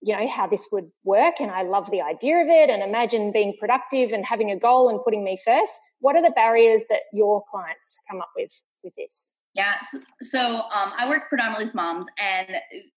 [0.00, 3.32] you know, how this would work and I love the idea of it and imagine
[3.32, 5.80] being productive and having a goal and putting me first.
[5.98, 8.52] What are the barriers that your clients come up with
[8.84, 9.34] with this?
[9.54, 9.74] Yeah.
[10.20, 12.56] So um, I work predominantly with moms, and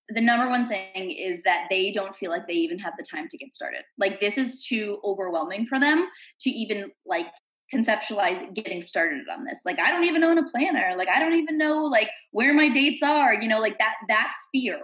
[0.10, 3.28] the number one thing is that they don't feel like they even have the time
[3.30, 3.84] to get started.
[4.00, 6.10] Like this is too overwhelming for them
[6.42, 7.28] to even like
[7.74, 9.60] conceptualize getting started on this.
[9.66, 10.94] Like I don't even know in a planner.
[10.98, 13.36] Like I don't even know like where my dates are.
[13.36, 14.80] You know, like that that fear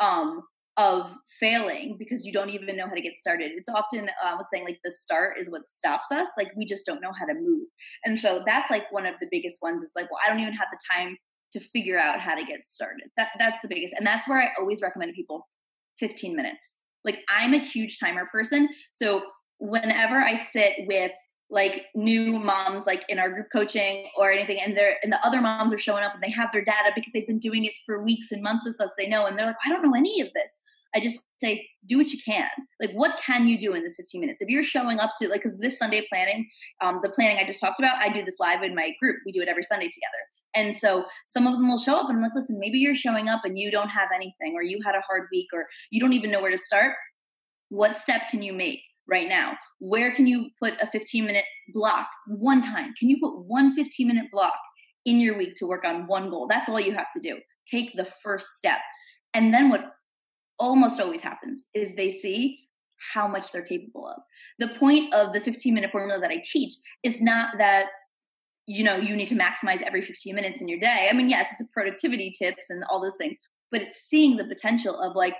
[0.00, 0.42] um,
[0.76, 3.52] of failing because you don't even know how to get started.
[3.54, 6.28] It's often uh, saying like the start is what stops us.
[6.38, 7.66] Like we just don't know how to move,
[8.04, 9.82] and so that's like one of the biggest ones.
[9.84, 11.16] It's like well, I don't even have the time
[11.52, 13.08] to figure out how to get started.
[13.16, 15.48] That that's the biggest, and that's where I always recommend people
[15.98, 16.76] 15 minutes.
[17.04, 19.22] Like I'm a huge timer person, so
[19.58, 21.12] whenever I sit with
[21.50, 25.40] like new moms like in our group coaching or anything and they're and the other
[25.40, 28.02] moms are showing up and they have their data because they've been doing it for
[28.02, 30.28] weeks and months with us they know and they're like i don't know any of
[30.34, 30.60] this
[30.94, 32.48] I just say, do what you can.
[32.80, 34.42] Like, what can you do in this 15 minutes?
[34.42, 36.48] If you're showing up to, like, because this Sunday planning,
[36.80, 39.18] um, the planning I just talked about, I do this live in my group.
[39.24, 40.18] We do it every Sunday together.
[40.54, 43.28] And so some of them will show up and I'm like, listen, maybe you're showing
[43.28, 46.12] up and you don't have anything, or you had a hard week, or you don't
[46.12, 46.94] even know where to start.
[47.68, 49.56] What step can you make right now?
[49.78, 51.44] Where can you put a 15 minute
[51.74, 52.94] block one time?
[52.98, 54.58] Can you put one 15 minute block
[55.04, 56.46] in your week to work on one goal?
[56.48, 57.38] That's all you have to do.
[57.70, 58.78] Take the first step.
[59.34, 59.92] And then what
[60.58, 62.58] almost always happens is they see
[63.14, 64.22] how much they're capable of.
[64.58, 67.86] The point of the 15 minute formula that I teach is not that
[68.66, 71.08] you know you need to maximize every 15 minutes in your day.
[71.10, 73.36] I mean, yes, it's a productivity tips and all those things,
[73.72, 75.34] but it's seeing the potential of like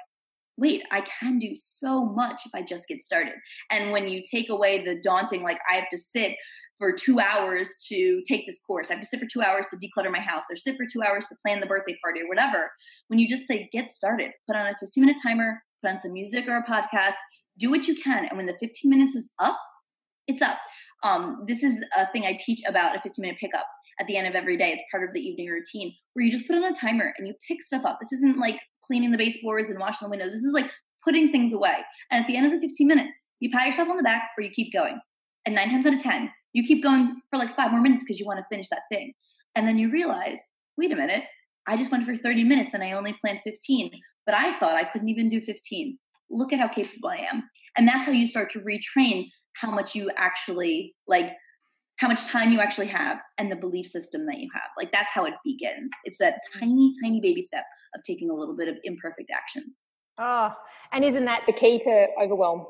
[0.61, 3.35] wait, I can do so much if I just get started.
[3.71, 6.37] And when you take away the daunting, like I have to sit
[6.79, 9.77] for two hours to take this course, I have to sit for two hours to
[9.77, 12.71] declutter my house, or sit for two hours to plan the birthday party or whatever.
[13.09, 16.13] When you just say, get started, put on a 15 minute timer, put on some
[16.13, 17.17] music or a podcast,
[17.59, 18.27] do what you can.
[18.27, 19.59] And when the 15 minutes is up,
[20.27, 20.59] it's up.
[21.03, 23.67] Um, this is a thing I teach about a 15 minute pickup
[23.99, 24.71] at the end of every day.
[24.71, 27.35] It's part of the evening routine where you just put on a timer and you
[27.47, 27.99] pick stuff up.
[28.01, 30.33] This isn't like cleaning the baseboards and washing the windows.
[30.33, 30.71] This is like
[31.05, 31.77] putting things away.
[32.11, 34.43] And at the end of the 15 minutes, you pat yourself on the back or
[34.43, 35.01] you keep going.
[35.47, 38.21] And nine times out of 10, you keep going for like five more minutes because
[38.21, 39.13] you want to finish that thing.
[39.55, 40.41] And then you realize,
[40.77, 41.25] wait a minute,
[41.67, 43.91] I just went for 30 minutes and I only planned 15,
[44.27, 45.99] but I thought I couldn't even do 15.
[46.31, 47.49] Look at how capable I am.
[47.77, 51.33] And that's how you start to retrain how much you actually like
[52.01, 54.71] how much time you actually have and the belief system that you have.
[54.79, 55.93] Like that's how it begins.
[56.05, 59.75] It's that tiny, tiny baby step of taking a little bit of imperfect action.
[60.19, 60.51] Oh,
[60.93, 62.65] and isn't that the key to overwhelm?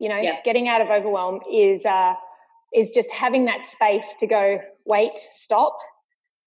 [0.00, 2.14] You know, getting out of overwhelm is uh,
[2.74, 5.76] is just having that space to go, wait, stop.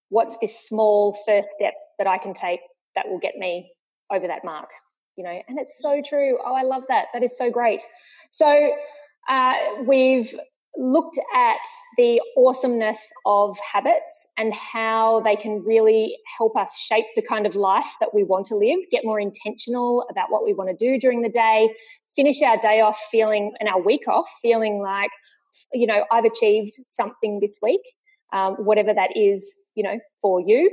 [0.09, 2.59] What's this small first step that I can take
[2.95, 3.71] that will get me
[4.11, 4.69] over that mark?
[5.15, 6.37] You know, and it's so true.
[6.45, 7.05] Oh, I love that.
[7.13, 7.81] That is so great.
[8.31, 8.71] So
[9.29, 10.33] uh, we've
[10.77, 11.61] looked at
[11.97, 17.55] the awesomeness of habits and how they can really help us shape the kind of
[17.55, 20.99] life that we want to live, get more intentional about what we want to do
[20.99, 21.73] during the day,
[22.15, 25.09] finish our day off feeling and our week off feeling like,
[25.73, 27.81] you know, I've achieved something this week.
[28.33, 30.69] Um, whatever that is, you know, for you.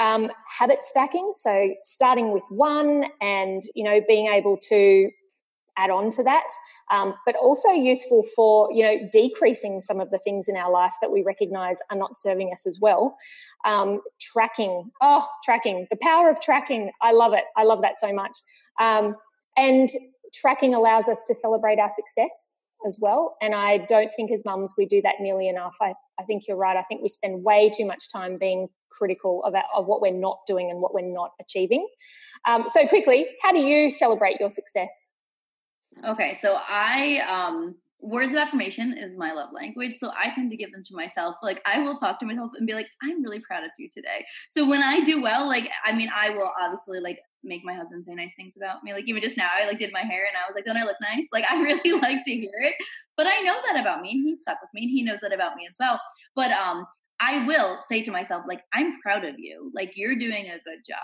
[0.00, 5.10] Um, habit stacking, so starting with one and, you know, being able to
[5.76, 6.46] add on to that
[6.90, 10.94] um, but also useful for you know decreasing some of the things in our life
[11.00, 13.16] that we recognize are not serving us as well.
[13.64, 14.90] Um, tracking.
[15.00, 15.86] Oh tracking.
[15.90, 16.90] The power of tracking.
[17.00, 17.44] I love it.
[17.56, 18.36] I love that so much.
[18.80, 19.16] Um,
[19.56, 19.88] and
[20.34, 23.36] tracking allows us to celebrate our success as well.
[23.40, 25.76] And i don't think as mums we do that nearly enough.
[25.80, 26.76] I, I think you're right.
[26.76, 30.38] I think we spend way too much time being critical of, of what we're not
[30.46, 31.86] doing and what we're not achieving.
[32.46, 35.08] Um, so quickly how do you celebrate your success
[36.04, 40.56] Okay, so I um words of affirmation is my love language so i tend to
[40.56, 43.38] give them to myself like i will talk to myself and be like i'm really
[43.38, 44.26] proud of you today.
[44.50, 48.04] So when i do well like i mean i will obviously like make my husband
[48.04, 50.36] say nice things about me like even just now i like did my hair and
[50.36, 51.28] i was like don't i look nice?
[51.32, 52.74] Like i really like to hear it
[53.16, 55.32] but i know that about me and he stuck with me and he knows that
[55.32, 56.00] about me as well
[56.34, 56.84] but um
[57.22, 59.70] I will say to myself, like, I'm proud of you.
[59.74, 60.98] Like, you're doing a good job.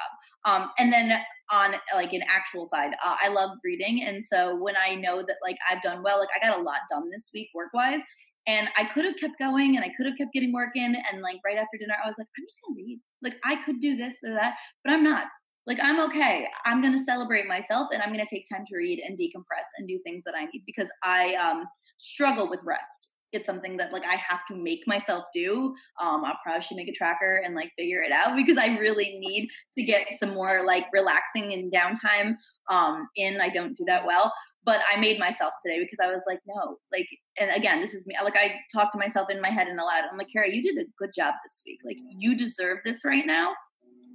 [0.44, 1.20] Um, and then
[1.52, 4.04] on like an actual side, uh, I love reading.
[4.04, 6.80] And so when I know that like I've done well, like I got a lot
[6.90, 8.00] done this week work wise,
[8.46, 10.96] and I could have kept going and I could have kept getting work in.
[11.12, 13.00] And like right after dinner, I was like, I'm just gonna read.
[13.22, 14.54] Like I could do this or that,
[14.84, 15.26] but I'm not.
[15.66, 16.46] Like I'm okay.
[16.64, 19.98] I'm gonna celebrate myself and I'm gonna take time to read and decompress and do
[20.04, 21.64] things that I need because I um
[21.98, 25.74] struggle with rest it's something that like I have to make myself do.
[26.00, 29.18] Um, I'll probably should make a tracker and like figure it out because I really
[29.18, 32.36] need to get some more like relaxing and downtime
[32.70, 33.40] um, in.
[33.40, 34.32] I don't do that well,
[34.64, 37.08] but I made myself today because I was like, no, like,
[37.40, 38.14] and again, this is me.
[38.22, 40.04] Like I talked to myself in my head and aloud.
[40.10, 41.80] I'm like, Cara, you did a good job this week.
[41.84, 43.54] Like you deserve this right now.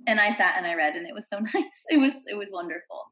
[0.05, 1.83] And I sat and I read, and it was so nice.
[1.89, 3.05] It was it was wonderful.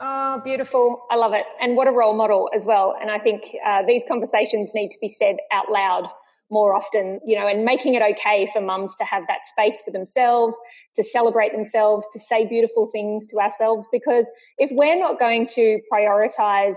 [0.00, 1.04] Oh, beautiful.
[1.10, 1.44] I love it.
[1.60, 2.96] And what a role model as well.
[3.00, 6.08] And I think uh, these conversations need to be said out loud
[6.50, 9.90] more often, you know, and making it okay for mums to have that space for
[9.90, 10.56] themselves,
[10.94, 13.88] to celebrate themselves, to say beautiful things to ourselves.
[13.90, 16.76] Because if we're not going to prioritize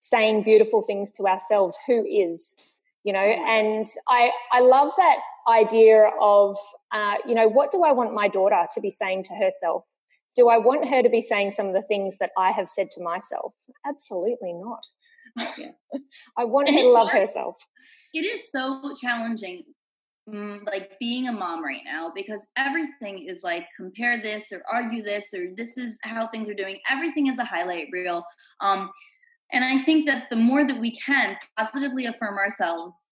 [0.00, 2.74] saying beautiful things to ourselves, who is?
[3.04, 5.18] You know, and I, I love that
[5.48, 6.56] idea of,
[6.92, 9.84] uh, you know, what do I want my daughter to be saying to herself?
[10.38, 12.92] Do I want her to be saying some of the things that I have said
[12.92, 13.54] to myself?
[13.84, 14.86] Absolutely not.
[15.58, 15.72] Yeah.
[16.38, 17.22] I want and her to love hard.
[17.22, 17.56] herself.
[18.14, 19.64] It is so challenging
[20.32, 25.02] mm, like being a mom right now because everything is like compare this or argue
[25.02, 28.24] this or this is how things are doing everything is a highlight reel
[28.60, 28.90] um
[29.52, 33.04] and i think that the more that we can positively affirm ourselves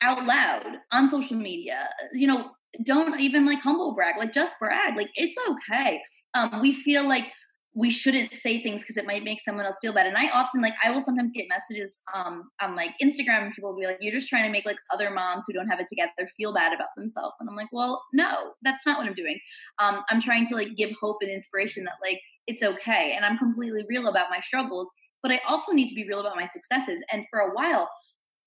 [0.00, 2.50] out loud on social media you know
[2.84, 4.96] don't even like humble brag, like just brag.
[4.96, 6.00] Like it's okay.
[6.34, 7.32] Um, we feel like
[7.74, 10.06] we shouldn't say things because it might make someone else feel bad.
[10.06, 13.70] And I often like I will sometimes get messages um on like Instagram and people
[13.70, 15.88] will be like, You're just trying to make like other moms who don't have it
[15.88, 17.34] together feel bad about themselves.
[17.38, 19.38] And I'm like, Well, no, that's not what I'm doing.
[19.78, 23.12] Um, I'm trying to like give hope and inspiration that like it's okay.
[23.14, 24.90] And I'm completely real about my struggles,
[25.22, 27.02] but I also need to be real about my successes.
[27.12, 27.90] And for a while,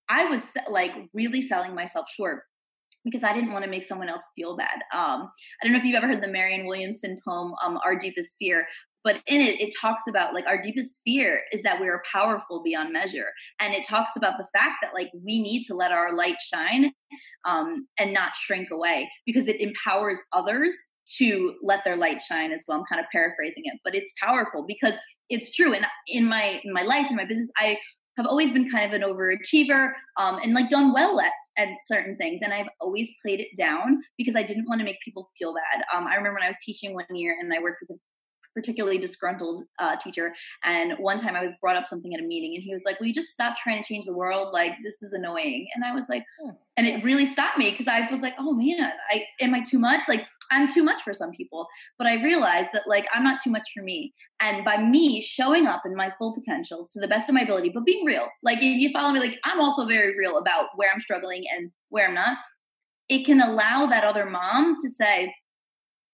[0.09, 2.43] I was like really selling myself short
[3.05, 4.81] because I didn't want to make someone else feel bad.
[4.93, 5.29] Um,
[5.61, 8.67] I don't know if you've ever heard the Marianne Williamson poem, um, Our Deepest Fear,
[9.03, 12.61] but in it it talks about like our deepest fear is that we are powerful
[12.63, 13.27] beyond measure
[13.59, 16.91] and it talks about the fact that like we need to let our light shine
[17.45, 20.75] um, and not shrink away because it empowers others
[21.17, 24.65] to let their light shine as well i'm kind of paraphrasing it but it's powerful
[24.67, 24.93] because
[25.29, 27.77] it's true and in my in my life in my business i
[28.17, 32.15] have always been kind of an overachiever um, and like done well at, at certain
[32.17, 35.53] things and i've always played it down because i didn't want to make people feel
[35.53, 37.99] bad um, i remember when i was teaching one year and i worked with a
[38.55, 40.33] particularly disgruntled uh, teacher.
[40.63, 42.99] And one time I was brought up something at a meeting and he was like,
[42.99, 44.49] Will you just stop trying to change the world?
[44.53, 45.67] Like, this is annoying.
[45.75, 46.57] And I was like, oh.
[46.77, 49.79] and it really stopped me because I was like, Oh man, I am I too
[49.79, 50.01] much?
[50.07, 51.67] Like, I'm too much for some people.
[51.97, 54.13] But I realized that like I'm not too much for me.
[54.39, 57.71] And by me showing up in my full potentials to the best of my ability,
[57.73, 60.89] but being real, like if you follow me, like I'm also very real about where
[60.93, 62.37] I'm struggling and where I'm not.
[63.09, 65.33] It can allow that other mom to say,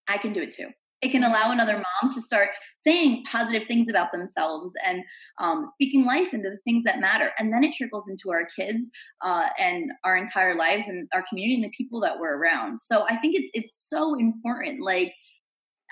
[0.08, 0.70] I can do it too
[1.02, 5.04] it can allow another mom to start saying positive things about themselves and
[5.39, 7.32] um, speaking life into the things that matter.
[7.39, 8.91] And then it trickles into our kids
[9.24, 12.80] uh, and our entire lives and our community and the people that we're around.
[12.80, 15.14] So i think it's it's so important like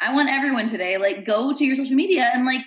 [0.01, 2.61] i want everyone today like go to your social media and like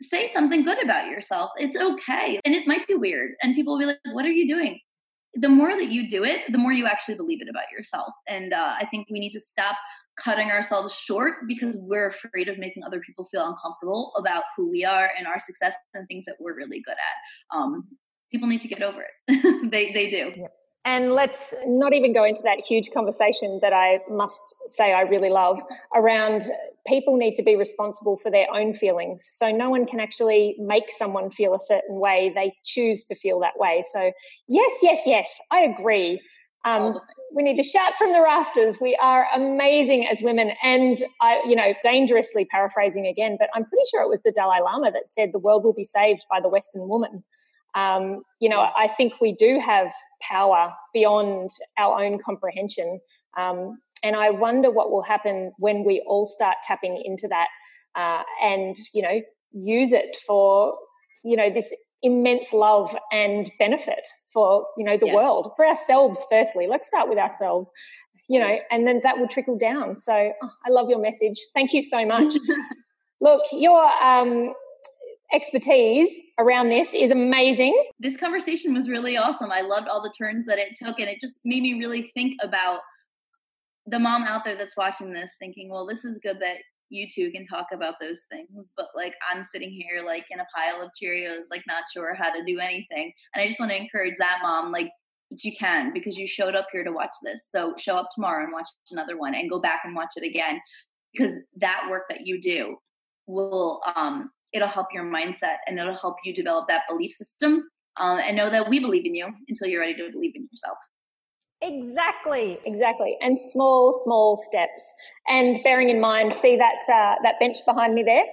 [0.00, 1.50] say something good about yourself.
[1.58, 2.38] It's okay.
[2.44, 4.80] And it might be weird and people will be like what are you doing?
[5.34, 8.12] The more that you do it the more you actually believe it about yourself.
[8.26, 9.76] And uh, i think we need to stop
[10.22, 14.84] cutting ourselves short because we're afraid of making other people feel uncomfortable about who we
[14.84, 17.56] are and our success and things that we're really good at.
[17.56, 17.88] Um,
[18.30, 19.70] people need to get over it.
[19.70, 20.32] they they do.
[20.36, 20.52] Yep.
[20.84, 25.28] And let's not even go into that huge conversation that I must say I really
[25.28, 25.60] love
[25.94, 26.42] around
[26.86, 29.28] people need to be responsible for their own feelings.
[29.30, 32.32] So no one can actually make someone feel a certain way.
[32.34, 33.82] They choose to feel that way.
[33.86, 34.12] So
[34.46, 36.22] yes, yes, yes, I agree.
[36.64, 36.98] Um,
[37.32, 38.78] we need to shout from the rafters.
[38.80, 40.52] We are amazing as women.
[40.62, 44.60] And I, you know, dangerously paraphrasing again, but I'm pretty sure it was the Dalai
[44.60, 47.24] Lama that said the world will be saved by the Western woman.
[47.74, 49.92] Um, you know, I think we do have
[50.22, 53.00] power beyond our own comprehension.
[53.36, 57.48] Um, and I wonder what will happen when we all start tapping into that
[57.94, 59.20] uh, and, you know,
[59.52, 60.74] use it for,
[61.24, 65.14] you know, this immense love and benefit for you know the yeah.
[65.14, 66.66] world for ourselves firstly.
[66.66, 67.72] Let's start with ourselves
[68.28, 69.98] you know and then that will trickle down.
[69.98, 71.38] So oh, i love your message.
[71.54, 72.34] Thank you so much.
[73.20, 74.54] Look your um,
[75.34, 77.74] expertise around this is amazing.
[77.98, 79.50] This conversation was really awesome.
[79.50, 82.38] I loved all the turns that it took and it just made me really think
[82.42, 82.80] about
[83.86, 86.58] the mom out there that's watching this thinking well this is good that
[86.90, 90.46] you two can talk about those things but like i'm sitting here like in a
[90.54, 93.80] pile of cheerios like not sure how to do anything and i just want to
[93.80, 94.90] encourage that mom like
[95.30, 98.42] but you can because you showed up here to watch this so show up tomorrow
[98.42, 100.60] and watch another one and go back and watch it again
[101.12, 102.76] because that work that you do
[103.26, 107.62] will um it'll help your mindset and it'll help you develop that belief system
[107.98, 110.78] um, and know that we believe in you until you're ready to believe in yourself
[111.60, 114.94] Exactly, exactly, and small, small steps.
[115.26, 118.24] And bearing in mind, see that uh, that bench behind me there.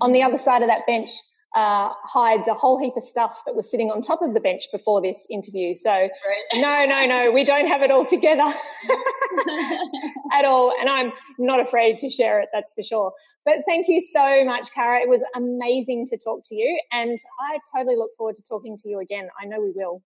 [0.00, 1.10] On the other side of that bench
[1.54, 4.62] uh, hides a whole heap of stuff that was sitting on top of the bench
[4.72, 5.74] before this interview.
[5.74, 6.08] So,
[6.54, 8.42] no, no, no, we don't have it all together
[10.32, 10.72] at all.
[10.80, 13.12] And I'm not afraid to share it, that's for sure.
[13.44, 15.00] But thank you so much, Cara.
[15.00, 16.80] It was amazing to talk to you.
[16.90, 19.28] And I totally look forward to talking to you again.
[19.40, 20.02] I know we will.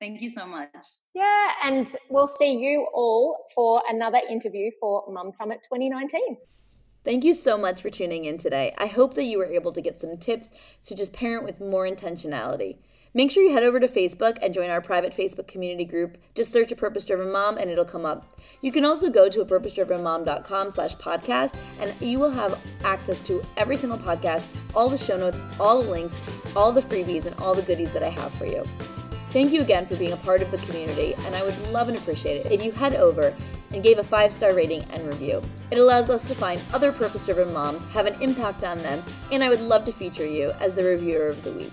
[0.00, 0.70] Thank you so much.
[1.14, 6.36] Yeah, and we'll see you all for another interview for Mum Summit 2019.
[7.04, 8.74] Thank you so much for tuning in today.
[8.76, 10.50] I hope that you were able to get some tips
[10.84, 12.78] to just parent with more intentionality.
[13.14, 16.18] Make sure you head over to Facebook and join our private Facebook community group.
[16.34, 18.38] Just search a purpose driven mom and it'll come up.
[18.60, 22.60] You can also go to a purpose driven mom.com slash podcast and you will have
[22.84, 24.44] access to every single podcast,
[24.74, 26.14] all the show notes, all the links,
[26.54, 28.64] all the freebies, and all the goodies that I have for you.
[29.30, 31.98] Thank you again for being a part of the community, and I would love and
[31.98, 33.36] appreciate it if you head over
[33.72, 35.42] and gave a five star rating and review.
[35.70, 39.44] It allows us to find other purpose driven moms, have an impact on them, and
[39.44, 41.72] I would love to feature you as the reviewer of the week.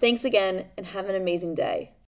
[0.00, 1.95] Thanks again, and have an amazing day.